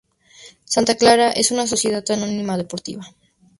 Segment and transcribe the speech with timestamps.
[0.65, 3.05] Santa Clara es una sociedad anónima deportiva.